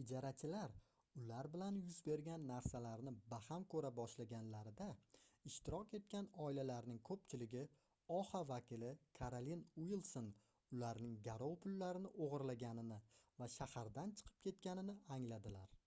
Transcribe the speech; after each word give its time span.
ijarachilar 0.00 0.74
ular 1.20 1.46
bilan 1.54 1.78
yuz 1.86 1.96
bergan 2.08 2.44
narsalarni 2.50 3.12
baham 3.32 3.64
koʻra 3.72 3.90
boshlaganlarida 3.96 4.86
ishtirok 5.50 5.96
etgan 6.00 6.28
oilalarning 6.46 7.00
koʻpchiligi 7.10 7.64
oha 8.18 8.44
vakili 8.52 8.92
karolin 9.22 9.66
uilson 9.88 10.30
ularning 10.78 11.18
garov 11.28 11.56
pullarini 11.68 12.14
ogʻirlaganini 12.30 13.02
va 13.42 13.50
shahardan 13.58 14.16
chiqib 14.24 14.40
ketganini 14.46 14.98
angladilar 15.20 15.78